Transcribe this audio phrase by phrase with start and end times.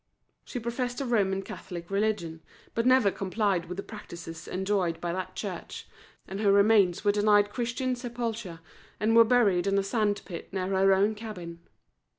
[0.43, 2.41] She professed the Roman Catholic religion,
[2.73, 5.87] but never complied with the practices enjoined by that church,
[6.27, 8.61] and her remains were denied Christian sepulture,
[8.99, 11.59] and were buried in a sand pit near her own cabin.